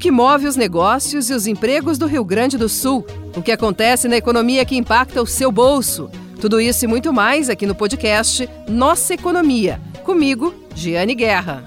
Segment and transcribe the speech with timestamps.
[0.00, 4.08] que move os negócios e os empregos do Rio Grande do Sul, o que acontece
[4.08, 6.10] na economia que impacta o seu bolso.
[6.40, 9.78] Tudo isso e muito mais aqui no podcast Nossa Economia.
[10.02, 11.62] Comigo, Giane Guerra.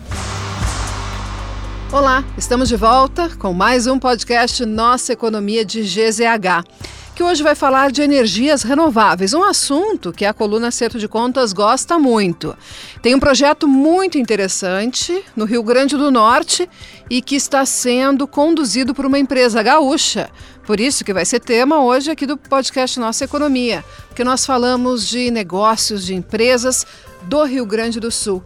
[1.91, 6.65] Olá, estamos de volta com mais um podcast Nossa Economia de GZH
[7.15, 11.53] que hoje vai falar de energias renováveis, um assunto que a coluna Acerto de Contas
[11.53, 12.57] gosta muito.
[13.03, 16.67] Tem um projeto muito interessante no Rio Grande do Norte
[17.07, 20.31] e que está sendo conduzido por uma empresa gaúcha.
[20.65, 25.07] Por isso que vai ser tema hoje aqui do podcast Nossa Economia, porque nós falamos
[25.07, 26.85] de negócios, de empresas
[27.23, 28.43] do Rio Grande do Sul.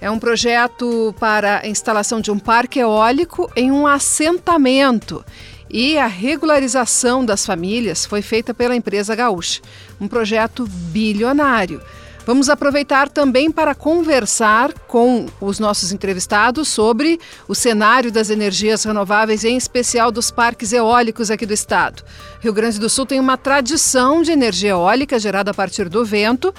[0.00, 5.24] É um projeto para a instalação de um parque eólico em um assentamento
[5.70, 9.60] e a regularização das famílias foi feita pela empresa Gaúcha,
[10.00, 11.80] um projeto bilionário.
[12.26, 19.44] Vamos aproveitar também para conversar com os nossos entrevistados sobre o cenário das energias renováveis,
[19.44, 22.02] em especial dos parques eólicos aqui do estado.
[22.40, 26.52] Rio Grande do Sul tem uma tradição de energia eólica gerada a partir do vento,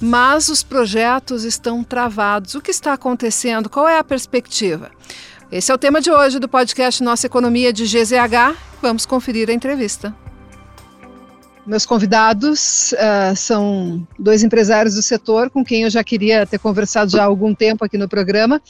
[0.00, 2.54] mas os projetos estão travados.
[2.54, 3.68] O que está acontecendo?
[3.68, 4.90] Qual é a perspectiva?
[5.52, 8.56] Esse é o tema de hoje do podcast Nossa Economia de GZH.
[8.80, 10.14] Vamos conferir a entrevista.
[11.66, 17.10] Meus convidados uh, são dois empresários do setor com quem eu já queria ter conversado
[17.10, 18.62] já há algum tempo aqui no programa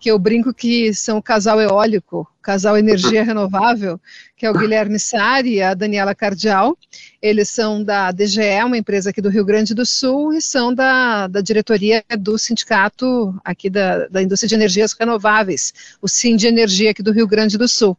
[0.00, 4.00] que eu brinco que são o casal eólico, o casal energia renovável,
[4.34, 6.76] que é o Guilherme Sari e a Daniela Cardial.
[7.20, 11.26] Eles são da DGE, uma empresa aqui do Rio Grande do Sul, e são da,
[11.26, 16.92] da diretoria do sindicato aqui da, da indústria de energias renováveis, o SIM de Energia
[16.92, 17.96] aqui do Rio Grande do Sul.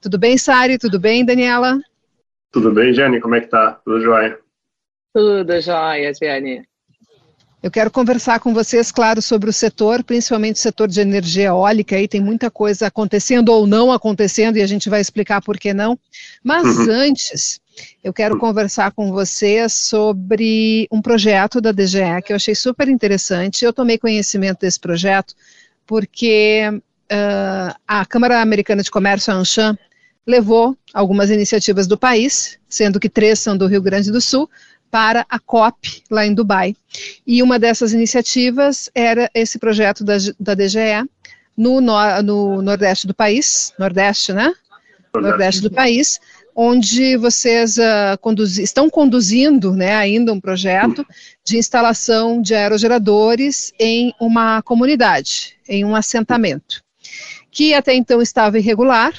[0.00, 0.78] Tudo bem, Sari?
[0.78, 1.78] Tudo bem, Daniela?
[2.50, 3.20] Tudo bem, Jane?
[3.20, 3.72] Como é que tá?
[3.84, 4.38] Tudo jóia?
[5.12, 6.64] Tudo jóia, Jane.
[7.64, 11.96] Eu quero conversar com vocês, claro, sobre o setor, principalmente o setor de energia eólica.
[11.96, 15.72] Aí tem muita coisa acontecendo ou não acontecendo e a gente vai explicar por que
[15.72, 15.98] não.
[16.42, 16.90] Mas uhum.
[16.90, 17.58] antes,
[18.04, 23.64] eu quero conversar com vocês sobre um projeto da DGE que eu achei super interessante.
[23.64, 25.34] Eu tomei conhecimento desse projeto
[25.86, 29.78] porque uh, a Câmara Americana de Comércio, a ANCHAM,
[30.26, 34.50] levou algumas iniciativas do país, sendo que três são do Rio Grande do Sul,
[34.94, 36.76] para a COP, lá em Dubai.
[37.26, 41.04] E uma dessas iniciativas era esse projeto da, da DGE
[41.56, 44.54] no, no, no Nordeste do país, Nordeste, né?
[45.12, 46.20] Nordeste, do país,
[46.54, 51.04] onde vocês uh, conduz, estão conduzindo né, ainda um projeto
[51.44, 56.84] de instalação de aerogeradores em uma comunidade, em um assentamento,
[57.50, 59.12] que até então estava irregular,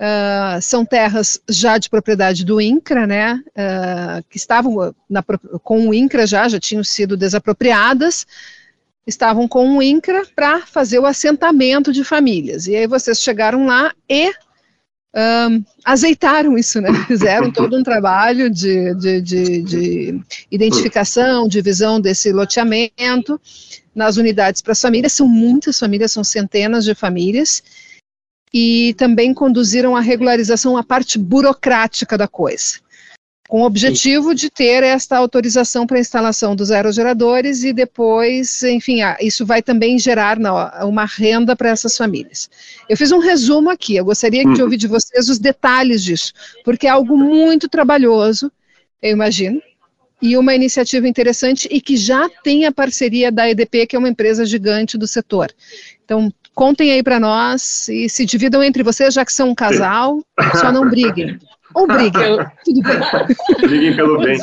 [0.00, 5.22] Uh, são terras já de propriedade do INCRA, né, uh, que estavam na,
[5.62, 8.26] com o INCRA já, já tinham sido desapropriadas,
[9.06, 12.66] estavam com o INCRA para fazer o assentamento de famílias.
[12.66, 14.32] E aí vocês chegaram lá e
[15.14, 16.88] um, azeitaram isso, né?
[17.06, 23.38] Fizeram todo um trabalho de, de, de, de identificação, divisão desse loteamento
[23.94, 25.12] nas unidades para as famílias.
[25.12, 27.62] São muitas famílias, são centenas de famílias
[28.52, 32.78] e também conduziram a regularização, a parte burocrática da coisa,
[33.48, 38.98] com o objetivo de ter esta autorização para a instalação dos aerogeradores e depois, enfim,
[39.20, 40.38] isso vai também gerar
[40.84, 42.48] uma renda para essas famílias.
[42.88, 44.62] Eu fiz um resumo aqui, eu gostaria de uhum.
[44.62, 46.32] ouvir de vocês os detalhes disso,
[46.64, 48.52] porque é algo muito trabalhoso,
[49.02, 49.60] eu imagino,
[50.22, 54.08] e uma iniciativa interessante e que já tem a parceria da EDP, que é uma
[54.08, 55.50] empresa gigante do setor.
[56.04, 56.30] Então,
[56.60, 60.20] Contem aí para nós e se dividam entre vocês, já que são um casal,
[60.60, 61.38] só não briguem.
[61.74, 63.66] Ou briguem, tudo bem.
[63.66, 64.38] Briguem pelo bem.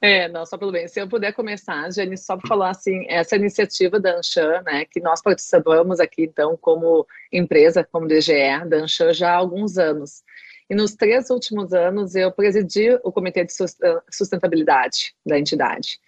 [0.00, 0.86] É, não, só pelo bem.
[0.86, 5.00] Se eu puder começar, Jane, só para falar assim, essa iniciativa da Anshan, né, que
[5.00, 10.22] nós participamos aqui, então, como empresa, como DGE da Anshan já há alguns anos.
[10.70, 13.52] E nos três últimos anos eu presidi o Comitê de
[14.08, 15.98] Sustentabilidade da entidade.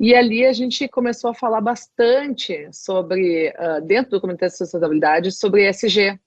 [0.00, 5.30] E ali a gente começou a falar bastante sobre, uh, dentro do Comitê de Sustentabilidade,
[5.30, 6.18] sobre ESG.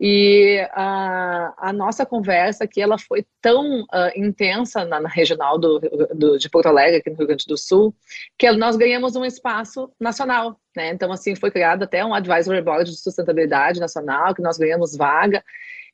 [0.00, 5.78] E a, a nossa conversa aqui, ela foi tão uh, intensa na, na regional do,
[6.12, 7.94] do, de Porto Alegre, aqui no Rio Grande do Sul,
[8.36, 10.88] que nós ganhamos um espaço nacional, né?
[10.88, 15.44] Então, assim, foi criado até um Advisory Board de Sustentabilidade Nacional, que nós ganhamos vaga,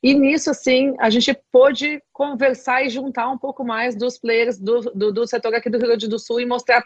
[0.02, 4.80] e nisso, assim, a gente pôde conversar e juntar um pouco mais dos players do,
[4.94, 6.84] do, do, setor aqui do Rio Grande do Sul e mostrar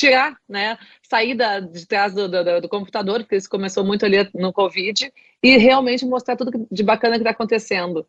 [0.00, 4.16] tirar, né, sair da, de trás do, do, do, computador, porque isso começou muito ali
[4.34, 5.12] no Covid,
[5.42, 8.06] e realmente mostrar tudo de bacana que está acontecendo.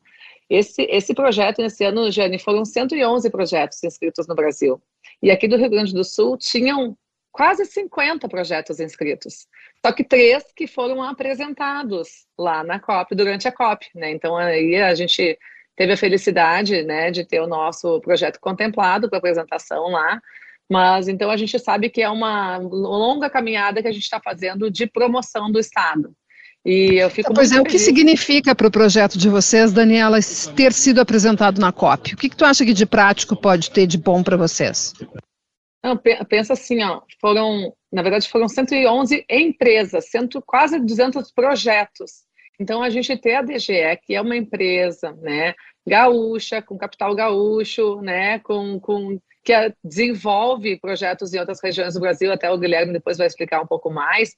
[0.49, 4.81] Esse, esse projeto, nesse ano, Jane, foram 111 projetos inscritos no Brasil.
[5.21, 6.97] E aqui do Rio Grande do Sul tinham
[7.31, 9.47] quase 50 projetos inscritos.
[9.85, 14.11] só que três que foram apresentados lá na COP, durante a COP, né?
[14.11, 15.37] Então aí a gente
[15.75, 20.21] teve a felicidade, né, de ter o nosso projeto contemplado para apresentação lá,
[20.71, 24.71] mas então a gente sabe que é uma longa caminhada que a gente está fazendo
[24.71, 26.15] de promoção do Estado.
[26.65, 30.19] E eu fico pois é, o que significa para o projeto de vocês, Daniela,
[30.55, 32.13] ter sido apresentado na COP?
[32.13, 34.93] O que, que tu acha que de prático pode ter de bom para vocês?
[35.83, 42.21] Não, pensa assim, ó, foram, na verdade, foram 111 empresas, cento, quase 200 projetos.
[42.57, 45.53] Então, a gente tem a DGE, que é uma empresa, né,
[45.85, 49.53] gaúcha, com capital gaúcho, né, com, com que
[49.83, 53.89] desenvolve projetos em outras regiões do Brasil, até o Guilherme depois vai explicar um pouco
[53.89, 54.35] mais,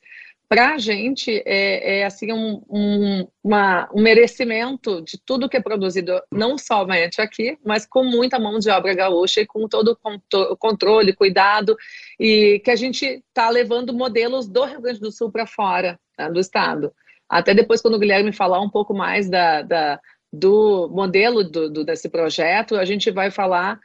[0.48, 5.62] para a gente é, é assim um, um, uma, um merecimento de tudo que é
[5.62, 9.98] produzido, não somente aqui, mas com muita mão de obra gaúcha e com todo
[10.34, 11.76] o controle, cuidado,
[12.20, 16.30] e que a gente está levando modelos do Rio Grande do Sul para fora tá,
[16.30, 16.94] do estado.
[17.28, 20.00] Até depois, quando o Guilherme falar um pouco mais da, da
[20.32, 23.80] do modelo do, do, desse projeto, a gente vai falar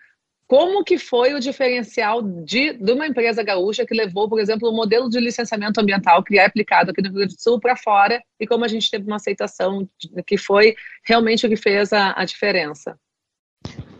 [0.49, 4.75] como que foi o diferencial de, de uma empresa gaúcha que levou, por exemplo, o
[4.75, 8.23] modelo de licenciamento ambiental que é aplicado aqui no Rio Grande do Sul para fora
[8.41, 9.87] e como a gente teve uma aceitação
[10.27, 10.75] que foi
[11.05, 12.99] realmente o que fez a, a diferença?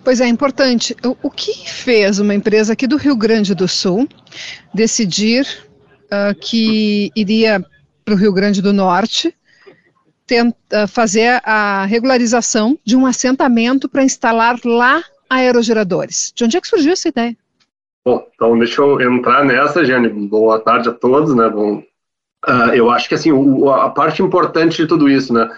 [0.03, 0.97] Pois é, importante.
[1.05, 4.09] O, o, que fez uma empresa aqui do Rio Grande do Sul
[4.73, 5.47] decidir
[6.05, 7.63] uh, que iria
[8.07, 9.35] para o Rio Grande do Norte
[10.27, 16.33] tenta fazer a regularização de um assentamento para instalar lá aerogeradores.
[16.35, 17.37] De onde é que surgiu essa ideia?
[18.05, 20.09] Bom, então deixa eu entrar nessa, Jane.
[20.09, 21.49] Boa tarde a todos, né?
[21.49, 21.83] Bom,
[22.49, 25.45] uh, eu acho que assim, o, a parte importante de tudo isso, né?
[25.45, 25.51] O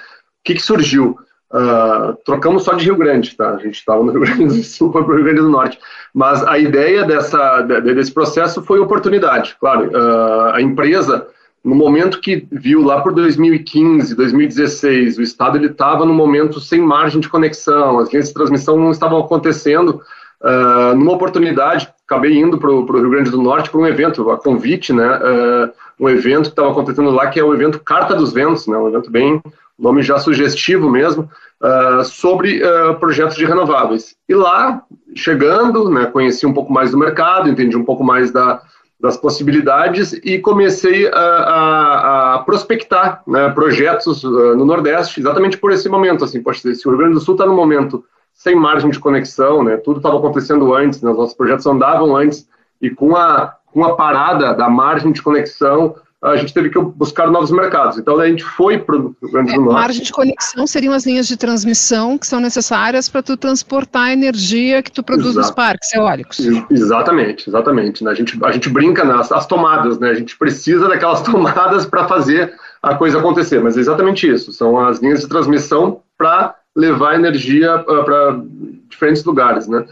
[0.44, 1.18] que, que surgiu?
[1.52, 3.50] Uh, trocamos só de Rio Grande, tá?
[3.50, 5.78] A gente estava no Rio Grande do Sul, para o Rio Grande do Norte.
[6.14, 9.56] Mas a ideia dessa, desse processo foi oportunidade.
[9.60, 11.28] Claro, uh, a empresa,
[11.62, 16.80] no momento que viu lá por 2015, 2016, o Estado ele estava no momento sem
[16.80, 20.00] margem de conexão, as linhas de transmissão não estavam acontecendo.
[20.40, 24.38] Uh, numa oportunidade, acabei indo para o Rio Grande do Norte para um evento, a
[24.38, 25.18] convite, né?
[25.18, 25.70] Uh,
[26.00, 28.78] um evento que estava acontecendo lá, que é o evento Carta dos Ventos, né?
[28.78, 29.42] Um evento bem,
[29.78, 31.28] nome já sugestivo mesmo,
[31.60, 32.62] uh, sobre
[32.98, 34.14] projetos de renováveis.
[34.26, 34.82] E lá,
[35.14, 36.06] chegando, né?
[36.06, 38.62] Conheci um pouco mais do mercado, entendi um pouco mais da,
[39.00, 45.72] das possibilidades e comecei a, a, a prospectar né, projetos uh, no Nordeste, exatamente por
[45.72, 46.22] esse momento.
[46.22, 48.04] Assim, poxa, se o Rio Grande do Sul está no momento
[48.34, 52.46] sem margem de conexão, né, tudo estava acontecendo antes, né, os nossos projetos andavam antes,
[52.80, 57.30] e com a, com a parada da margem de conexão, a gente teve que buscar
[57.30, 57.96] novos mercados.
[57.98, 59.72] Então a gente foi para o Rio Grande do é, Norte.
[59.72, 64.12] Margem de conexão seriam as linhas de transmissão que são necessárias para tu transportar a
[64.12, 65.46] energia que tu produz Exato.
[65.46, 66.38] nos parques eólicos.
[66.70, 68.04] Exatamente, exatamente.
[68.04, 68.10] Né?
[68.10, 70.10] A, gente, a gente brinca nas as tomadas, né?
[70.10, 72.52] A gente precisa daquelas tomadas para fazer
[72.82, 74.52] a coisa acontecer, mas é exatamente isso.
[74.52, 78.40] São as linhas de transmissão para levar energia uh, para
[78.88, 79.86] diferentes lugares, né?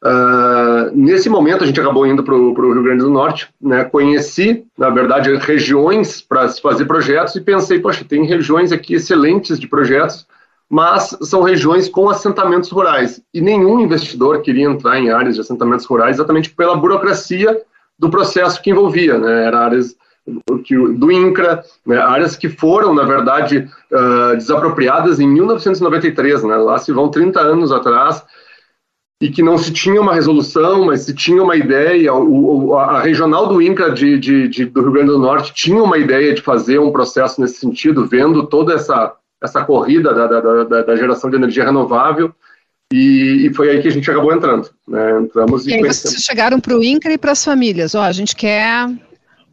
[0.00, 3.84] Uh, nesse momento, a gente acabou indo para o Rio Grande do Norte, né?
[3.84, 9.58] conheci, na verdade, regiões para se fazer projetos e pensei, poxa, tem regiões aqui excelentes
[9.58, 10.26] de projetos,
[10.70, 13.20] mas são regiões com assentamentos rurais.
[13.34, 17.60] E nenhum investidor queria entrar em áreas de assentamentos rurais exatamente pela burocracia
[17.98, 19.46] do processo que envolvia, né?
[19.46, 19.96] Era áreas
[20.26, 21.96] do INCRA, né?
[21.96, 26.56] áreas que foram, na verdade, uh, desapropriadas em 1993, né?
[26.56, 28.22] Lá se vão 30 anos atrás,
[29.20, 32.14] e que não se tinha uma resolução, mas se tinha uma ideia.
[32.14, 35.98] O, a regional do INCRA de, de, de, do Rio Grande do Norte tinha uma
[35.98, 40.82] ideia de fazer um processo nesse sentido, vendo toda essa, essa corrida da, da, da,
[40.82, 42.32] da geração de energia renovável.
[42.92, 44.70] E, e, foi aí que a gente acabou entrando.
[44.86, 45.20] Né?
[45.20, 47.94] Entramos e, e aí vocês chegaram para o INCRA e para as famílias.
[47.94, 48.88] Ó, a gente quer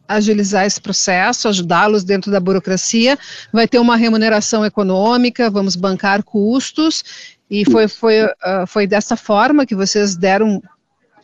[0.08, 3.18] agilizar esse processo, ajudá-los dentro da burocracia,
[3.52, 9.66] vai ter uma remuneração econômica, vamos bancar custos e foi, foi, uh, foi dessa forma
[9.66, 10.60] que vocês deram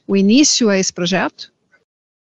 [0.07, 1.52] o início a esse projeto?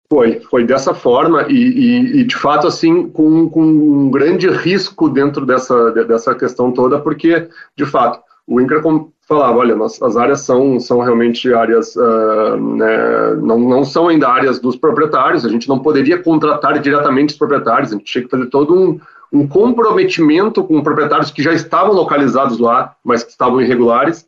[0.09, 5.09] Foi, foi dessa forma e, e, e, de fato assim com, com um grande risco
[5.09, 8.81] dentro dessa, dessa questão toda, porque de fato o INCRA
[9.27, 14.29] falava, olha, nós, as áreas são, são realmente áreas, uh, né, não, não são ainda
[14.29, 18.31] áreas dos proprietários, a gente não poderia contratar diretamente os proprietários, a gente tinha que
[18.31, 19.01] fazer todo um,
[19.37, 24.27] um comprometimento com proprietários que já estavam localizados lá, mas que estavam irregulares,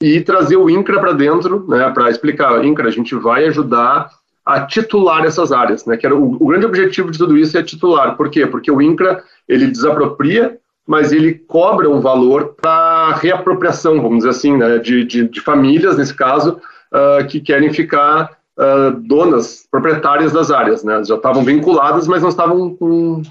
[0.00, 4.10] e trazer o INCRA para dentro, né, para explicar, INCRA, a gente vai ajudar
[4.44, 7.62] a titular essas áreas, né, que era o, o, grande objetivo de tudo isso é
[7.62, 8.16] titular.
[8.16, 8.46] Por quê?
[8.46, 14.56] Porque o INCRA, ele desapropria, mas ele cobra um valor para reapropriação, vamos dizer assim,
[14.56, 16.60] né, de, de, de famílias, nesse caso,
[16.92, 22.30] uh, que querem ficar uh, donas, proprietárias das áreas, né, já estavam vinculadas, mas não
[22.30, 23.22] estavam com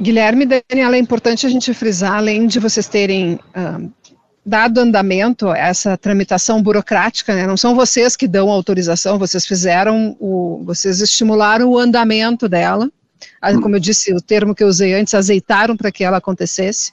[0.00, 3.90] Guilherme e Daniela, é importante a gente frisar, além de vocês terem uh,
[4.46, 10.16] dado andamento a essa tramitação burocrática, né, não são vocês que dão autorização, vocês fizeram,
[10.20, 12.90] o, vocês estimularam o andamento dela,
[13.40, 16.92] ah, como eu disse, o termo que eu usei antes, azeitaram para que ela acontecesse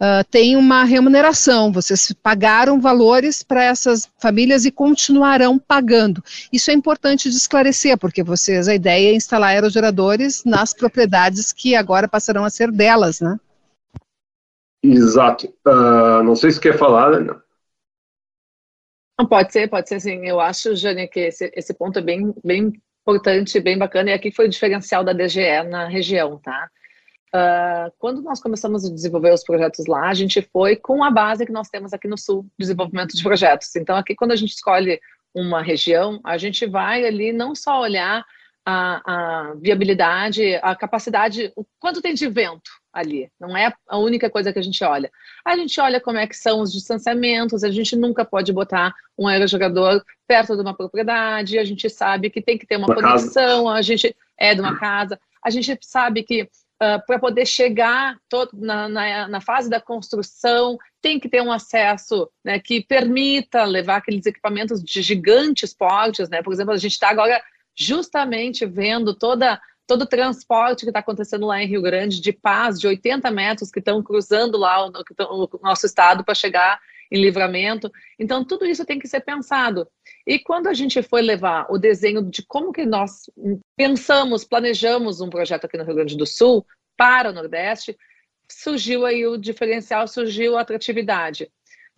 [0.00, 6.22] uh, tem uma remuneração, vocês pagaram valores para essas famílias e continuarão pagando.
[6.52, 11.74] Isso é importante de esclarecer, porque vocês, a ideia é instalar aerogeradores nas propriedades que
[11.74, 13.38] agora passarão a ser delas, né?
[14.82, 15.46] Exato.
[15.66, 17.36] Uh, não sei se quer falar, né?
[19.18, 20.26] Não, pode ser, pode ser sim.
[20.26, 24.32] Eu acho, Jane, que esse, esse ponto é bem, bem importante, bem bacana, e aqui
[24.32, 26.70] foi o diferencial da DGE na região, tá?
[27.32, 31.46] Uh, quando nós começamos a desenvolver os projetos lá, a gente foi com a base
[31.46, 33.74] que nós temos aqui no Sul, desenvolvimento de projetos.
[33.76, 35.00] Então, aqui, quando a gente escolhe
[35.32, 38.24] uma região, a gente vai ali não só olhar
[38.66, 43.30] a, a viabilidade, a capacidade, o quanto tem de vento ali.
[43.40, 45.10] Não é a única coisa que a gente olha.
[45.44, 49.26] A gente olha como é que são os distanciamentos, a gente nunca pode botar um
[49.26, 53.64] aerojogador perto de uma propriedade, a gente sabe que tem que ter uma, uma conexão,
[53.66, 53.78] casa.
[53.78, 56.48] a gente é de uma casa, a gente sabe que
[56.82, 61.52] ah, para poder chegar todo, na, na, na, fase da construção, tem que ter um
[61.52, 66.42] acesso né, que permita levar aqueles equipamentos de gigantes portes, né?
[66.42, 67.42] Por exemplo, a gente está agora
[67.76, 72.78] justamente vendo toda todo o transporte que está acontecendo lá em Rio Grande de paz,
[72.78, 74.92] de 80 metros que estão cruzando lá o,
[75.52, 77.90] o nosso estado para chegar em livramento.
[78.18, 79.88] Então, tudo isso tem que ser pensado.
[80.26, 83.30] E quando a gente foi levar o desenho de como que nós
[83.76, 86.64] pensamos, planejamos um projeto aqui no Rio Grande do Sul
[86.96, 87.96] para o Nordeste,
[88.48, 91.50] surgiu aí o diferencial, surgiu a atratividade.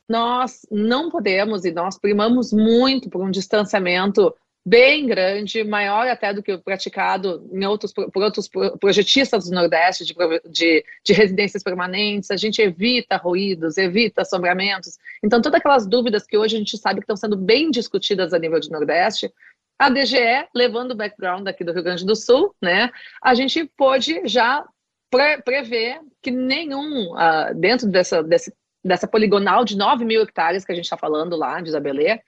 [0.09, 6.43] Nós não podemos e nós primamos muito por um distanciamento bem grande, maior até do
[6.43, 8.49] que o praticado em outros, por outros
[8.81, 10.15] projetistas do Nordeste de,
[10.49, 14.99] de, de, residências permanentes, a gente evita ruídos, evita assombramentos.
[15.23, 18.39] Então, todas aquelas dúvidas que hoje a gente sabe que estão sendo bem discutidas a
[18.39, 19.33] nível de Nordeste,
[19.79, 22.89] a DGE, levando o background aqui do Rio Grande do Sul, né,
[23.21, 24.65] a gente pôde já
[25.11, 28.55] pre prever que nenhum, uh, dentro dessa, desse,
[28.85, 32.21] dessa poligonal de 9 mil hectares que a gente está falando lá, de Isabelê,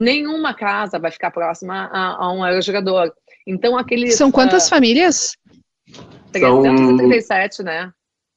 [0.00, 3.12] nenhuma casa vai ficar próxima a, a um aerogerador.
[3.46, 4.16] Então, aqueles.
[4.16, 5.36] São quantas uh, famílias?
[6.32, 7.64] 337, São...
[7.64, 7.92] né?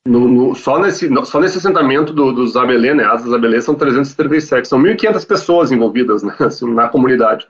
[0.08, 4.66] No, no, só, nesse, só nesse assentamento do, do Zabelê, né, as Zabelê são 337,
[4.66, 7.46] são 1.500 pessoas envolvidas né, assim, na comunidade.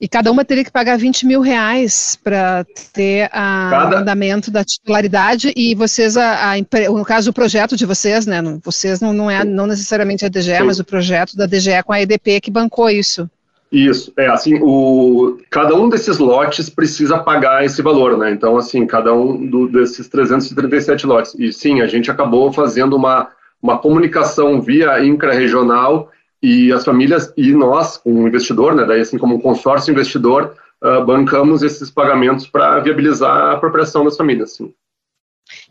[0.00, 4.64] E cada uma teria que pagar 20 mil reais para ter a, o andamento da
[4.64, 6.56] titularidade e vocês, a, a,
[6.90, 8.40] no caso o projeto de vocês, né?
[8.64, 10.62] Vocês não, não é não necessariamente a DGE, Sim.
[10.62, 13.28] mas o projeto da DGE com a EDP que bancou isso.
[13.70, 18.32] Isso, é assim, o, cada um desses lotes precisa pagar esse valor, né?
[18.32, 21.34] Então, assim, cada um do, desses 337 lotes.
[21.38, 23.28] E sim, a gente acabou fazendo uma,
[23.62, 26.10] uma comunicação via intra-regional
[26.42, 31.04] e as famílias e nós, como investidor, né, daí assim como um consórcio investidor, uh,
[31.04, 34.54] bancamos esses pagamentos para viabilizar a apropriação das famílias.
[34.56, 34.72] Sim.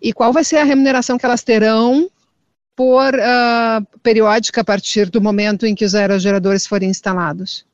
[0.01, 2.09] E qual vai ser a remuneração que elas terão
[2.75, 7.65] por uh, periódica a partir do momento em que os aerogeradores forem instalados?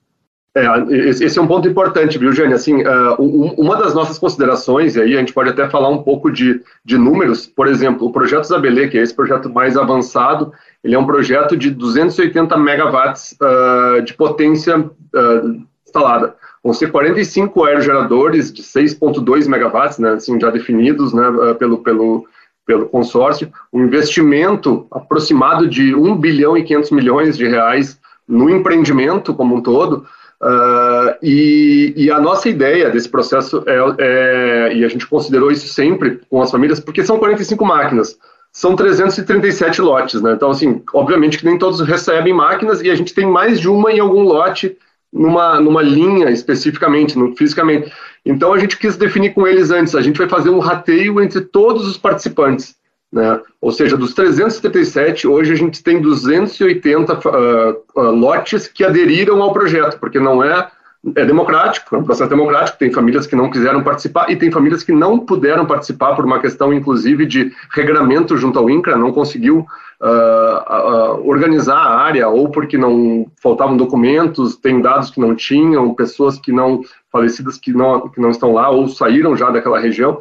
[0.58, 0.66] É,
[1.10, 2.54] esse é um ponto importante, viu, Jane?
[2.54, 6.32] Assim, uh, uma das nossas considerações, e aí a gente pode até falar um pouco
[6.32, 10.54] de, de números, por exemplo, o projeto Zabelê, que é esse projeto mais avançado,
[10.86, 16.36] ele é um projeto de 280 megawatts uh, de potência uh, instalada.
[16.64, 21.24] Vão ser 45 aerogeradores de 6,2 megawatts, né, assim, já definidos né,
[21.58, 22.28] pelo, pelo,
[22.68, 29.34] pelo consórcio, um investimento aproximado de 1 bilhão e 500 milhões de reais no empreendimento
[29.34, 30.06] como um todo,
[30.42, 35.68] Uh, e, e, a nossa ideia desse processo é, é, e a gente considerou isso
[35.70, 38.18] sempre com as famílias, porque são 45 máquinas,
[38.56, 40.32] são 337 lotes, né?
[40.32, 43.92] Então, assim, obviamente que nem todos recebem máquinas e a gente tem mais de uma
[43.92, 44.78] em algum lote
[45.12, 47.92] numa, numa linha especificamente, no, fisicamente.
[48.26, 51.42] Então, a gente quis definir com eles antes, a gente vai fazer um rateio entre
[51.42, 52.78] todos os participantes.
[53.12, 53.42] Né?
[53.60, 59.52] Ou seja, dos 377, hoje a gente tem 280 uh, uh, lotes que aderiram ao
[59.52, 60.72] projeto, porque não é,
[61.16, 64.84] é democrático, é um processo democrático, tem famílias que não quiseram participar e tem famílias
[64.84, 69.68] que não puderam participar por uma questão, inclusive, de regramento junto ao INCRA, não conseguiu
[70.02, 76.40] uh, organizar a área, ou porque não faltavam documentos, tem dados que não tinham, pessoas
[76.40, 76.82] que não,
[77.12, 80.20] falecidas que não, que não estão lá, ou saíram já daquela região,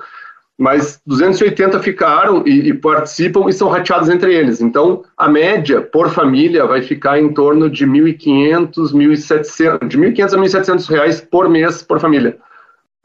[0.58, 4.60] mas 280 ficaram e, e, participam e são rateados entre eles.
[4.60, 10.62] Então, a média por família vai ficar em torno de 1.500, 1.700, de 1.500 a
[10.62, 12.38] 1.700 reais por mês por família.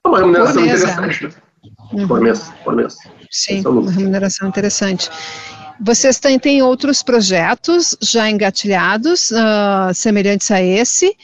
[0.03, 1.35] É uma remuneração mês, interessante.
[1.91, 2.07] Uhum.
[2.07, 2.95] Por mês, por mês.
[3.31, 5.09] Sim, é uma remuneração interessante.
[5.81, 11.15] Vocês têm, têm outros projetos já engatilhados, uh, semelhantes a esse,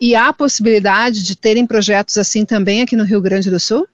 [0.00, 3.88] e há possibilidade de terem projetos assim também aqui no Rio Grande do Sul?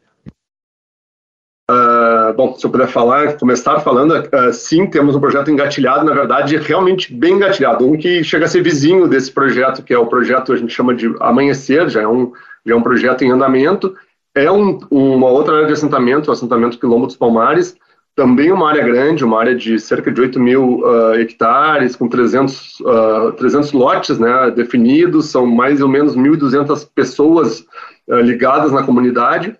[2.36, 6.56] Bom, se eu puder falar, começar falando, uh, sim, temos um projeto engatilhado, na verdade,
[6.56, 10.52] realmente bem engatilhado, um que chega a ser vizinho desse projeto, que é o projeto,
[10.52, 12.32] a gente chama de Amanhecer, já é um,
[12.64, 13.94] já é um projeto em andamento,
[14.34, 17.76] é um, uma outra área de assentamento, o assentamento Quilombo dos Palmares,
[18.14, 22.80] também uma área grande, uma área de cerca de 8 mil uh, hectares, com 300,
[22.80, 27.64] uh, 300 lotes né, definidos, são mais ou menos 1.200 pessoas
[28.06, 29.56] uh, ligadas na comunidade,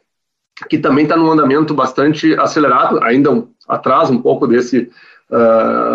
[0.68, 4.90] que também está num andamento bastante acelerado, ainda atrás um pouco desse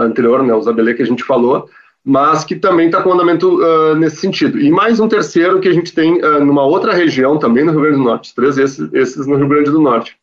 [0.03, 1.69] anterior, né, o Zabelê que a gente falou,
[2.03, 3.59] mas que também está com andamento
[3.97, 4.59] nesse sentido.
[4.59, 7.97] E mais um terceiro que a gente tem numa outra região, também no Rio Grande
[7.97, 10.17] do Norte, três esses, esses no Rio Grande do Norte.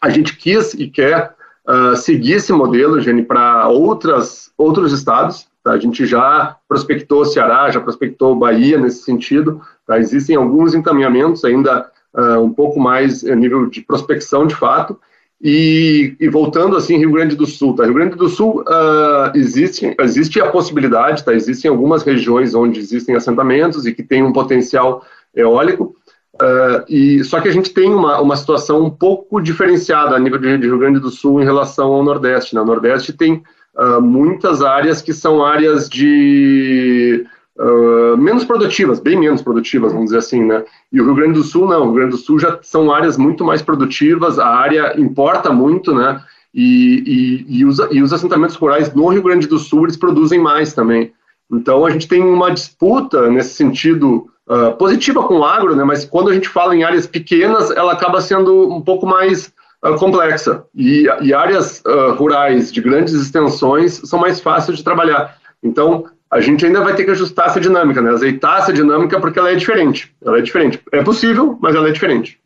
[0.00, 1.34] A gente quis e quer
[1.68, 5.48] uh, seguir esse modelo, Jenny, para outros estados.
[5.62, 5.72] Tá?
[5.72, 9.60] A gente já prospectou Ceará, já prospectou Bahia nesse sentido.
[9.86, 9.98] Tá?
[9.98, 14.98] Existem alguns encaminhamentos ainda uh, um pouco mais a nível de prospecção, de fato.
[15.40, 17.84] E, e, voltando assim, Rio Grande do Sul, tá?
[17.84, 21.32] Rio Grande do Sul uh, existe, existe a possibilidade, tá?
[21.32, 25.94] Existem algumas regiões onde existem assentamentos e que tem um potencial eólico,
[26.40, 30.38] Uh, e só que a gente tem uma, uma situação um pouco diferenciada a nível
[30.38, 32.54] de, de Rio Grande do Sul em relação ao Nordeste.
[32.54, 32.60] Né?
[32.60, 33.42] O Nordeste tem
[33.76, 37.26] uh, muitas áreas que são áreas de
[37.58, 40.64] uh, menos produtivas, bem menos produtivas, vamos dizer assim, né?
[40.92, 41.82] E o Rio Grande do Sul não.
[41.82, 44.38] O Rio Grande do Sul já são áreas muito mais produtivas.
[44.38, 46.22] A área importa muito, né?
[46.54, 50.40] E, e, e, os, e os assentamentos rurais no Rio Grande do Sul eles produzem
[50.40, 51.12] mais também.
[51.50, 56.04] Então a gente tem uma disputa nesse sentido uh, positiva com o agro, né, mas
[56.04, 59.52] quando a gente fala em áreas pequenas, ela acaba sendo um pouco mais
[59.84, 60.64] uh, complexa.
[60.74, 65.36] E, e áreas uh, rurais de grandes extensões são mais fáceis de trabalhar.
[65.62, 69.38] Então, a gente ainda vai ter que ajustar essa dinâmica, né, azeitar essa dinâmica, porque
[69.38, 70.12] ela é diferente.
[70.24, 70.80] Ela é diferente.
[70.92, 72.38] É possível, mas ela é diferente.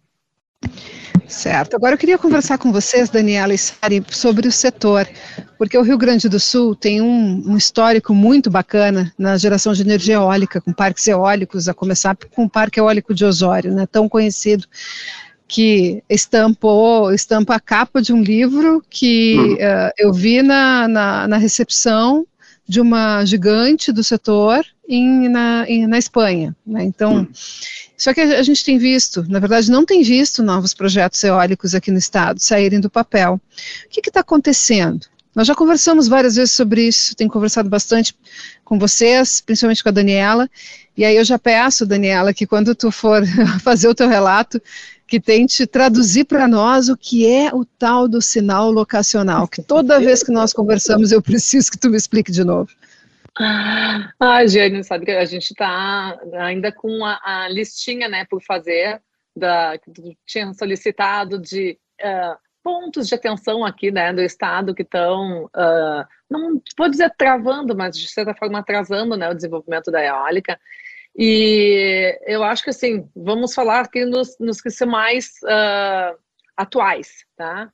[1.27, 1.75] Certo.
[1.75, 5.09] Agora eu queria conversar com vocês, Daniela e Sari, sobre o setor,
[5.57, 9.83] porque o Rio Grande do Sul tem um, um, histórico muito bacana na geração de
[9.83, 14.09] energia eólica, com parques eólicos, a começar com o Parque Eólico de Osório, né, tão
[14.11, 14.67] conhecido
[15.49, 21.37] que estampou, estampa a capa de um livro que uh, eu vi na, na, na
[21.37, 22.27] recepção
[22.73, 26.57] de uma gigante do setor em, na, em, na Espanha.
[26.67, 26.85] Né?
[26.85, 27.29] Então, hum.
[27.99, 31.91] só que a, gente tem visto, na verdade, não tem visto novos projetos eólicos aqui
[31.91, 33.39] no estado saírem do papel.
[33.85, 35.07] O que está acontecendo?
[35.35, 38.15] Nós já conversamos várias vezes sobre isso, tenho conversado bastante
[38.65, 40.49] com vocês, principalmente com a Daniela,
[40.97, 43.23] e aí eu já peço, Daniela, que quando tu for
[43.63, 44.61] fazer o teu relato,
[45.13, 50.01] que tente traduzir para nós o que é o tal do sinal locacional, que toda
[50.01, 52.71] vez que nós conversamos eu preciso que tu me explique de novo.
[53.39, 59.03] Ah, Jane, sabe que a gente está ainda com a, a, listinha, né, por fazer,
[59.37, 65.45] da, que tinha solicitado de uh, pontos de atenção aqui, né, do Estado que estão,
[65.45, 70.59] uh, não vou dizer travando, mas de certa forma atrasando, né, o desenvolvimento da eólica.
[71.17, 76.19] E eu acho que, assim, vamos falar aqui nos, nos que são mais uh,
[76.57, 77.71] atuais, tá?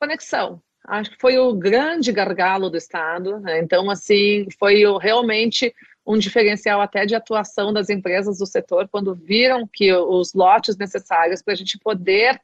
[0.00, 3.40] Conexão acho que foi o grande gargalo do Estado.
[3.40, 3.58] Né?
[3.58, 5.74] Então, assim, foi o, realmente
[6.06, 11.42] um diferencial até de atuação das empresas do setor quando viram que os lotes necessários
[11.42, 12.40] para a gente poder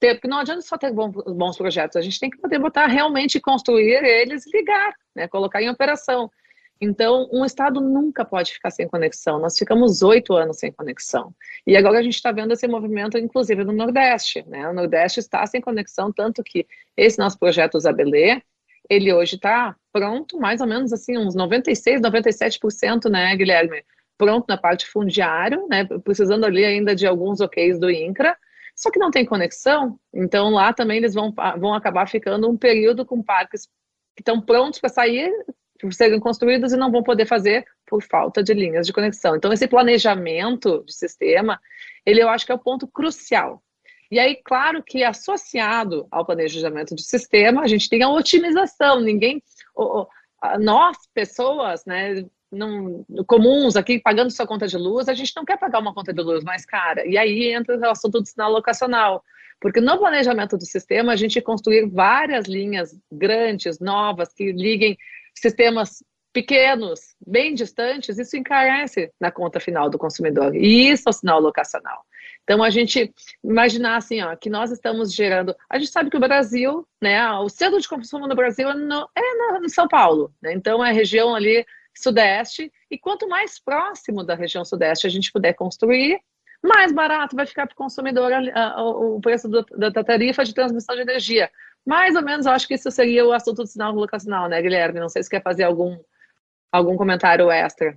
[0.00, 3.40] ter, porque não adianta só ter bons, projetos, a gente tem que poder botar realmente
[3.40, 5.26] construir eles e ligar, né?
[5.28, 6.30] colocar em operação.
[6.80, 9.38] Então, um estado nunca pode ficar sem conexão.
[9.38, 11.34] Nós ficamos oito anos sem conexão.
[11.66, 14.44] E agora a gente está vendo esse movimento, inclusive, no Nordeste.
[14.46, 14.68] Né?
[14.68, 18.42] O Nordeste está sem conexão, tanto que esse nosso projeto Zabelê,
[18.90, 23.82] ele hoje está pronto, mais ou menos assim, uns 96, 97%, né, Guilherme?
[24.18, 25.84] Pronto na parte fundiário, né?
[26.04, 28.36] Precisando ali ainda de alguns OKs do INCRA,
[28.74, 33.06] só que não tem conexão, então lá também eles vão, vão acabar ficando um período
[33.06, 33.66] com parques
[34.14, 35.32] que estão prontos para sair
[35.90, 39.36] serem construídas e não vão poder fazer por falta de linhas de conexão.
[39.36, 41.60] Então, esse planejamento de sistema,
[42.04, 43.62] ele eu acho que é o ponto crucial.
[44.10, 49.00] E aí, claro que associado ao planejamento de sistema, a gente tem a otimização.
[49.00, 49.42] Ninguém,
[50.60, 55.58] nós, pessoas, né, não, comuns aqui, pagando sua conta de luz, a gente não quer
[55.58, 57.06] pagar uma conta de luz mais cara.
[57.06, 59.22] E aí entra o assunto do sinal locacional.
[59.60, 64.96] Porque no planejamento do sistema, a gente construir várias linhas grandes, novas, que liguem
[65.40, 70.54] sistemas pequenos, bem distantes, isso encarece na conta final do consumidor.
[70.54, 72.04] E isso é o sinal locacional.
[72.42, 75.56] Então, a gente imaginar assim, ó, que nós estamos gerando.
[75.70, 79.08] A gente sabe que o Brasil, né, o centro de consumo no Brasil é no,
[79.16, 80.52] é no São Paulo, né?
[80.52, 81.64] Então, é a região ali
[81.96, 86.20] sudeste, e quanto mais próximo da região sudeste a gente puder construir,
[86.62, 88.30] mais barato vai ficar para o consumidor
[88.76, 91.50] o preço do, da tarifa de transmissão de energia.
[91.86, 94.98] Mais ou menos, eu acho que isso seria o assunto do sinal locacional, né, Guilherme?
[94.98, 95.96] Não sei se quer fazer algum,
[96.72, 97.96] algum comentário extra.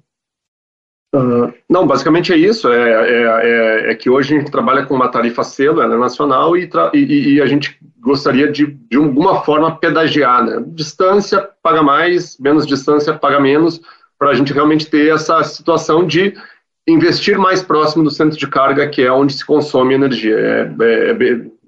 [1.14, 2.72] Uh, não, basicamente é isso.
[2.72, 5.98] É, é, é, é, que hoje a gente trabalha com uma tarifa selo, ela é
[5.98, 10.46] nacional, e, e, e, a gente gostaria de, de alguma forma, pedagiar.
[10.46, 10.64] Né?
[10.68, 13.82] Distância paga mais, menos distância paga menos,
[14.20, 16.36] para a gente realmente ter essa situação de
[16.88, 20.38] investir mais próximo do centro de carga, que é onde se consome energia.
[20.38, 21.59] É, é, é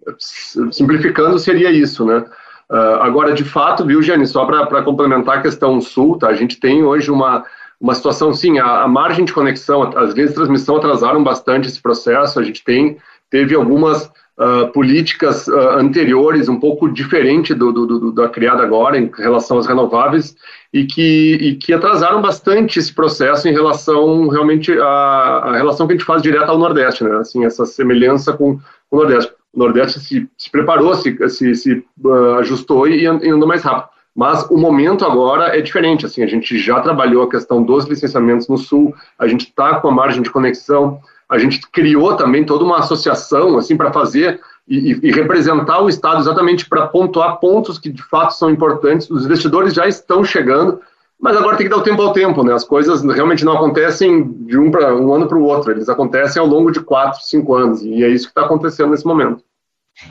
[0.72, 2.26] simplificando, seria isso, né?
[2.72, 6.30] Uh, agora, de fato, viu, Jane, só para complementar a questão sul, tá?
[6.30, 7.44] a gente tem hoje uma,
[7.82, 11.82] uma situação, sim, a, a, margem de conexão, as linhas de transmissão atrasaram bastante esse
[11.82, 12.98] processo, a gente tem,
[13.30, 18.98] teve algumas uh, políticas uh, anteriores, um pouco diferente do, do, do, da criada agora
[18.98, 20.34] em relação às renováveis,
[20.72, 25.94] e que, e que atrasaram bastante esse processo em relação, realmente, à, à relação que
[25.94, 28.58] a gente faz direto ao Nordeste, né, assim, essa semelhança com
[28.90, 29.34] o Nordeste.
[29.54, 33.90] O Nordeste se, se preparou, se, se, se uh, ajustou e, e andou mais rápido.
[34.16, 38.48] Mas o momento agora é diferente, assim, a gente já trabalhou a questão dos licenciamentos
[38.48, 42.66] no Sul, a gente está com a margem de conexão, a gente criou também toda
[42.66, 47.90] uma associação, assim, para fazer e, e, representar o Estado exatamente para pontuar pontos que
[47.90, 49.10] de fato são importantes.
[49.10, 50.82] Os investidores já estão chegando,
[51.22, 52.52] mas agora tem que dar o tempo ao tempo, né?
[52.52, 56.42] As coisas realmente não acontecem de um para um ano para o outro, eles acontecem
[56.42, 59.44] ao longo de quatro, cinco anos, e é isso que está acontecendo nesse momento.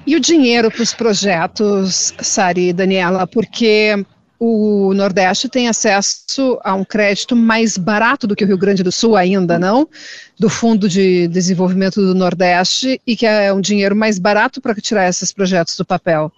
[0.06, 4.06] E o dinheiro para os projetos, Sari e Daniela, porque
[4.38, 8.92] o Nordeste tem acesso a um crédito mais barato do que o Rio Grande do
[8.92, 9.88] Sul ainda, não?
[10.38, 15.08] Do Fundo de Desenvolvimento do Nordeste e que é um dinheiro mais barato para tirar
[15.08, 16.32] esses projetos do papel.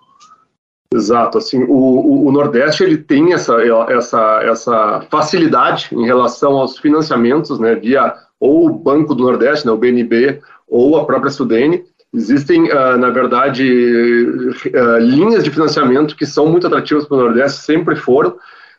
[0.92, 3.56] Exato, assim, o, o, Nordeste ele tem essa,
[3.88, 9.72] essa, essa facilidade em relação aos financiamentos, né, via ou o Banco do Nordeste, né,
[9.72, 16.26] o BNB, ou a própria Sudene, Existem, uh, na verdade, uh, linhas de financiamento que
[16.26, 18.36] são muito atrativas para o Nordeste, sempre foram,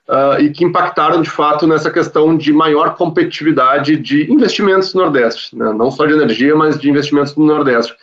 [0.07, 5.57] uh, e que impactaram, de fato, nessa questão de maior competitividade de investimentos no Nordeste,
[5.57, 5.73] né?
[5.73, 7.95] não só de energia, mas de investimentos no Nordeste.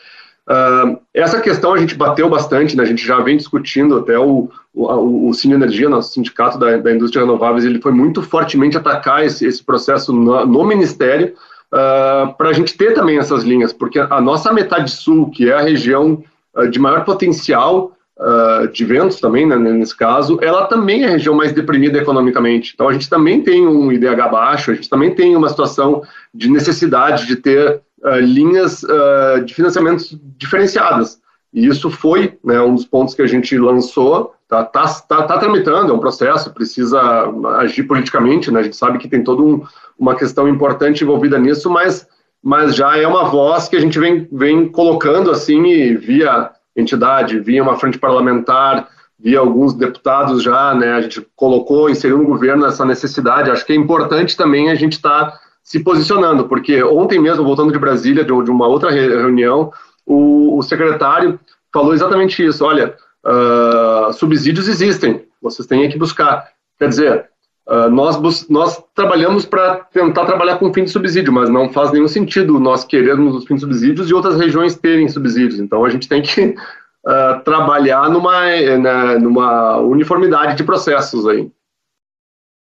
[1.15, 2.83] Essa questão a gente bateu bastante, né?
[2.83, 6.93] a gente já vem discutindo até o, o, o Cine Energia, nosso sindicato da, da
[6.93, 11.35] indústria renováveis, ele foi muito fortemente atacar esse, esse processo no, no Ministério,
[11.73, 15.49] uh, ah, para a gente ter também essas linhas, porque a nossa metade sul, que
[15.49, 16.23] é a região
[16.57, 21.11] uh, de maior potencial uh, de ventos também, né, nesse caso, ela também é a
[21.11, 22.73] região mais deprimida economicamente.
[22.75, 26.51] Então a gente também tem um IDH baixo, a gente também tem uma situação de
[26.51, 27.81] necessidade de ter
[28.23, 28.85] linhas
[29.45, 31.21] de financiamentos diferenciadas.
[31.53, 35.39] E isso foi né, um dos pontos que a gente lançou, está tá, tá, tá,
[35.39, 37.01] tramitando, é um processo, precisa
[37.59, 39.63] agir politicamente, né, a gente sabe que tem todo um,
[39.99, 42.07] uma questão importante envolvida nisso, mas,
[42.43, 47.63] mas já é uma voz que a gente vem, vem colocando assim, via entidade, via
[47.63, 52.85] uma frente parlamentar, via alguns deputados já, né, a gente colocou, inseriu no governo essa
[52.85, 57.45] necessidade, acho que é importante também a gente estar tá se posicionando, porque ontem mesmo,
[57.45, 59.73] voltando de Brasília, de, uma outra reunião,
[60.05, 61.39] o, o, secretário
[61.73, 67.31] falou exatamente isso, olha, uh, subsídios existem, vocês têm que buscar, quer dizer,
[67.69, 72.09] Uh, nós, nós trabalhamos para tentar trabalhar com fim de subsídio, mas não faz nenhum
[72.09, 75.61] sentido nós querermos os fins de subsídios e outras regiões terem subsídios.
[75.61, 76.47] Então a gente tem que
[77.07, 81.49] uh, trabalhar numa, né, numa uniformidade de processos aí.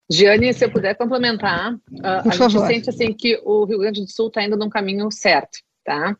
[0.09, 1.79] Giane, se eu puder complementar, uh,
[2.25, 5.59] a gente sente assim que o Rio Grande do Sul está indo num caminho certo,
[5.83, 6.15] tá?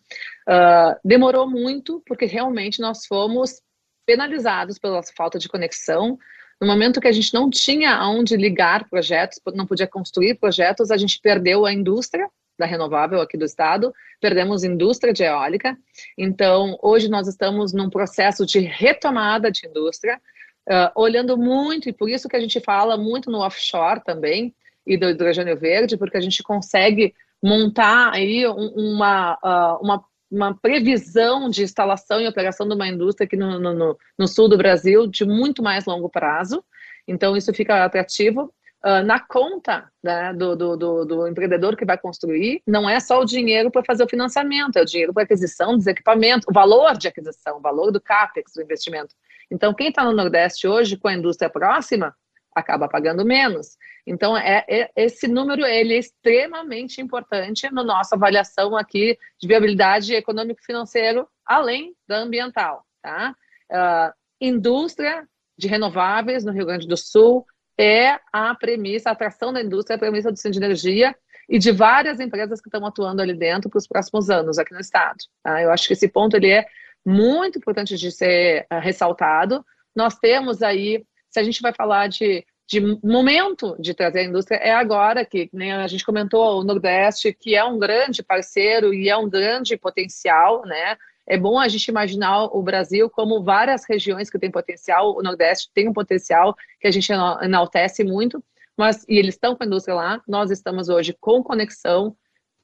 [1.04, 3.62] demorou muito porque realmente nós fomos
[4.06, 6.18] penalizados pela falta de conexão
[6.60, 10.98] no momento que a gente não tinha aonde ligar projetos, não podia construir projetos, a
[10.98, 15.78] gente perdeu a indústria da renovável aqui do estado, perdemos indústria de eólica.
[16.18, 20.20] Então, hoje nós estamos num processo de retomada de indústria,
[20.68, 24.54] uh, olhando muito, e por isso que a gente fala muito no offshore também,
[24.86, 31.50] e do hidrogênio verde, porque a gente consegue montar aí uma, uh, uma uma previsão
[31.50, 35.26] de instalação e operação de uma indústria aqui no, no, no, sul do Brasil de
[35.26, 36.64] muito mais longo prazo.
[37.08, 38.54] Então, isso fica atrativo.
[38.86, 43.22] Uh, na conta né, do, do, do, do, empreendedor que vai construir, não é só
[43.22, 46.96] o dinheiro para fazer o financiamento, é o dinheiro para aquisição dos equipamentos, o valor
[46.96, 49.16] de aquisição, o valor do CAPEX, do investimento.
[49.52, 52.16] Então, quem está no Nordeste hoje, com a indústria próxima,
[52.56, 53.78] acaba pagando menos.
[54.06, 60.14] Então, é, é, esse número ele é extremamente importante na nossa avaliação aqui de viabilidade
[60.14, 62.84] econômico-financeiro, além da ambiental.
[63.02, 63.36] Tá?
[63.72, 67.46] Uh, indústria de renováveis no Rio Grande do Sul
[67.78, 71.16] é a premissa, a atração da indústria a premissa do Centro de Energia
[71.50, 74.80] e de várias empresas que estão atuando ali dentro para os próximos anos aqui no
[74.80, 75.18] estado.
[75.44, 75.62] Tá?
[75.62, 76.66] Eu acho que esse ponto ele é
[77.08, 79.66] muito importante de ser uh, ressaltado.
[79.96, 84.58] Nós temos aí, se a gente vai falar de, de momento de trazer a indústria,
[84.58, 89.08] é agora que né, a gente comentou o Nordeste, que é um grande parceiro e
[89.08, 90.98] é um grande potencial, né?
[91.26, 95.70] É bom a gente imaginar o Brasil como várias regiões que têm potencial, o Nordeste
[95.74, 98.44] tem um potencial que a gente enaltece muito,
[98.78, 102.16] mas e eles estão com a indústria lá, nós estamos hoje com conexão,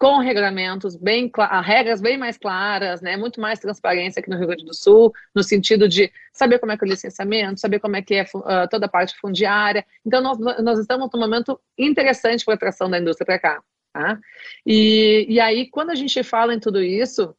[0.04, 1.32] com regulamentos bem
[1.64, 5.42] regras bem mais claras, né, muito mais transparência aqui no Rio Grande do Sul, no
[5.42, 8.68] sentido de saber como é que é o licenciamento, saber como é que é uh,
[8.70, 9.86] toda a parte fundiária.
[10.06, 13.64] Então nós, nós estamos num momento interessante para a atração da indústria para cá.
[13.94, 14.20] Tá?
[14.66, 17.34] E, e aí, quando a gente fala em tudo isso,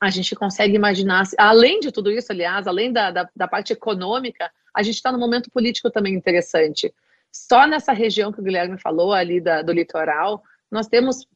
[0.00, 4.48] a gente consegue imaginar, além de tudo isso, aliás, além da, da, da parte econômica,
[4.72, 6.94] a gente está num momento político também interessante.
[7.32, 11.26] Só nessa região que o Guilherme falou, ali da, do litoral, nós temos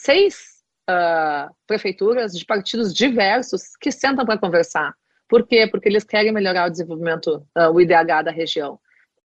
[0.00, 0.54] seis
[0.88, 4.94] uh, prefeituras de partidos diversos que sentam para conversar.
[5.28, 5.66] Por quê?
[5.66, 8.78] Porque eles querem melhorar o desenvolvimento, uh, o IDH da região.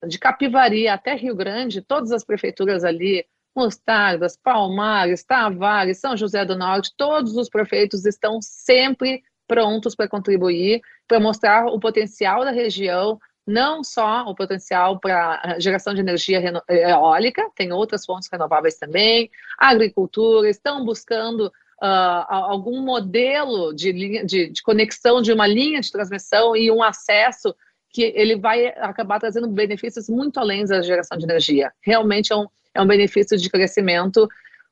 [0.08, 6.58] De Capivari até Rio Grande, todas as prefeituras ali Mostardas, Palmares, Tavares, São José do
[6.58, 13.20] Norte, todos os prefeitos estão sempre prontos para contribuir, para mostrar o potencial da região,
[13.50, 20.50] não só o potencial para geração de energia eólica, tem outras fontes renováveis também, agricultura,
[20.50, 21.48] estão buscando
[21.82, 26.84] uh, algum modelo de, linha, de, de conexão de uma linha de transmissão e um
[26.84, 27.56] acesso
[27.90, 31.74] que ele vai acabar trazendo benefícios muito além da geração de energia.
[31.82, 34.28] Realmente é um, é um benefício de crescimento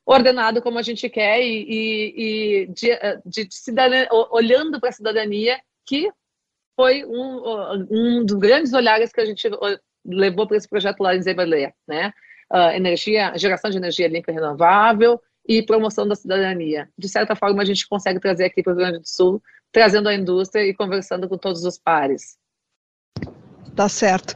[0.06, 2.90] ordenado como a gente quer e, e, e de,
[3.26, 6.10] de cidadania, olhando para a cidadania, que
[6.78, 9.50] foi um, um dos grandes olhares que a gente
[10.06, 12.14] levou para esse projeto lá em Zeberleia, né?
[12.54, 16.88] Uh, energia, geração de energia limpa e renovável e promoção da cidadania.
[16.98, 20.08] De certa forma, a gente consegue trazer aqui para o Rio Grande do Sul, trazendo
[20.08, 22.38] a indústria e conversando com todos os pares.
[23.76, 24.36] Tá certo.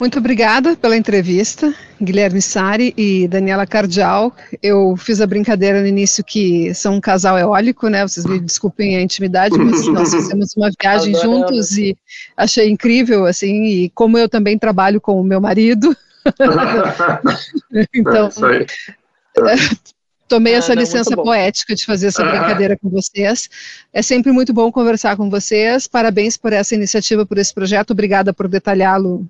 [0.00, 4.34] Muito obrigada pela entrevista, Guilherme Sari e Daniela Cardial.
[4.60, 8.02] Eu fiz a brincadeira no início que são um casal eólico, né?
[8.02, 11.46] Vocês me desculpem a intimidade, mas nós fizemos uma viagem Adorando.
[11.46, 11.96] juntos e
[12.36, 15.96] achei incrível, assim, e como eu também trabalho com o meu marido.
[17.94, 19.54] então, é,
[20.26, 23.48] tomei essa licença poética de fazer essa brincadeira com vocês.
[23.92, 25.86] É sempre muito bom conversar com vocês.
[25.86, 27.92] Parabéns por essa iniciativa, por esse projeto.
[27.92, 29.24] Obrigada por detalhá-lo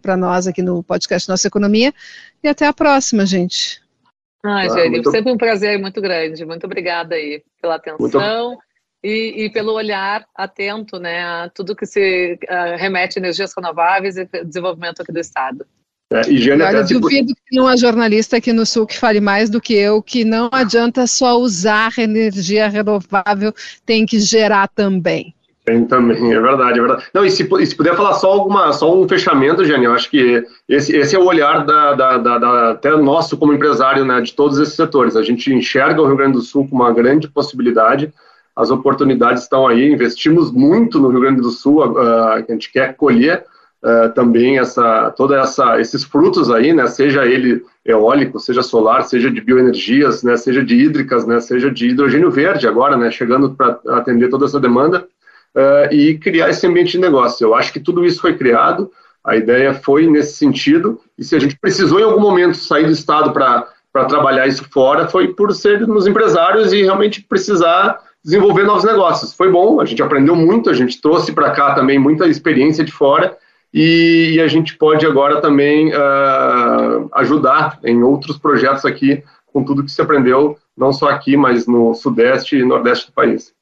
[0.00, 1.92] para nós aqui no podcast Nossa Economia.
[2.42, 3.80] E até a próxima, gente.
[4.44, 5.10] Ah, ah muito...
[5.10, 6.44] sempre um prazer muito grande.
[6.44, 8.48] Muito obrigada aí pela atenção.
[8.48, 8.68] Muito...
[9.02, 14.16] E, e, pelo olhar atento né, a tudo que se uh, remete a energias renováveis
[14.16, 15.64] e desenvolvimento aqui do Estado.
[16.12, 19.50] É, e Jane, Olha, duvido que tenha uma jornalista aqui no Sul que fale mais
[19.50, 23.52] do que eu, que não adianta só usar energia renovável,
[23.84, 25.34] tem que gerar também.
[25.68, 27.04] Tem também, é verdade, é verdade.
[27.12, 30.08] Não, e se, e se puder falar só alguma, só um fechamento, Jane, eu acho
[30.10, 34.18] que esse, esse é o olhar da, da, da, da, até nosso como empresário, né,
[34.22, 35.14] de todos esses setores.
[35.14, 38.10] A gente enxerga o Rio Grande do Sul como uma grande possibilidade,
[38.56, 42.96] as oportunidades estão aí, investimos muito no Rio Grande do Sul, uh, a gente quer
[42.96, 43.44] colher
[43.84, 49.30] uh, também essa, toda essa, esses frutos aí, né, seja ele eólico, seja solar, seja
[49.30, 53.78] de bioenergias, né, seja de hídricas, né, seja de hidrogênio verde agora, né, chegando para
[53.88, 55.06] atender toda essa demanda,
[55.54, 57.44] uh, e criar esse ambiente de negócio.
[57.44, 58.90] Eu acho que tudo isso foi criado,
[59.24, 62.92] a ideia foi nesse sentido, e se a gente precisou em algum momento sair do
[62.92, 69.34] Estado para trabalhar isso fora, foi por sermos empresários e realmente precisar desenvolver novos negócios.
[69.34, 72.92] Foi bom, a gente aprendeu muito, a gente trouxe para cá também muita experiência de
[72.92, 73.36] fora,
[73.72, 79.84] e, e a gente pode agora também uh, ajudar em outros projetos aqui, com tudo
[79.84, 83.52] que se aprendeu, não só aqui, mas no Sudeste e Nordeste do país.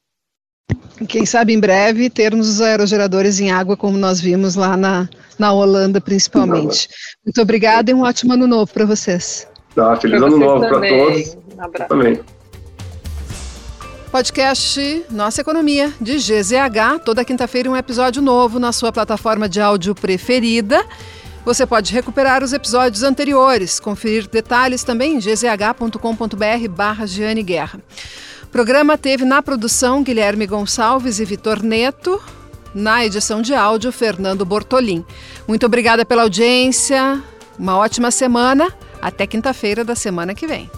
[1.07, 5.53] Quem sabe em breve termos os aerogeradores em água, como nós vimos lá na, na
[5.53, 6.89] Holanda, principalmente.
[7.23, 9.47] Muito obrigada e um ótimo ano novo para vocês.
[9.75, 11.37] Tá, feliz ano novo para todos.
[11.55, 11.89] Um abraço.
[11.89, 12.19] Também.
[14.11, 16.99] Podcast Nossa Economia, de GZH.
[17.05, 20.83] Toda quinta-feira um episódio novo na sua plataforma de áudio preferida.
[21.45, 27.05] Você pode recuperar os episódios anteriores, conferir detalhes também em gzh.com.br barra
[27.45, 27.79] Guerra.
[28.57, 32.19] Programa teve na produção Guilherme Gonçalves e Vitor Neto,
[32.73, 35.05] Na edição de áudio, Fernando Bortolim.
[35.47, 37.21] Muito obrigada pela audiência.
[37.59, 38.75] Uma ótima semana.
[38.99, 40.71] Até quinta-feira da semana que vem.